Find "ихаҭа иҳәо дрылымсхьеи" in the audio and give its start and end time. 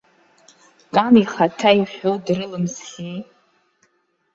1.21-3.19